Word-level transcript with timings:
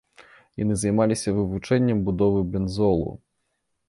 Яны 0.61 0.77
займаліся 0.83 1.33
вывучэннем 1.39 1.99
будовы 2.07 2.41
бензолу. 2.57 3.11